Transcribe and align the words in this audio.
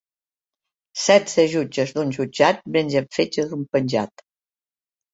Setze 1.01 1.45
jutges 1.51 1.95
d'un 1.99 2.15
jutjat 2.17 2.65
mengen 2.79 3.13
fetge 3.19 3.49
d'un 3.55 3.71
penjat. 3.73 4.29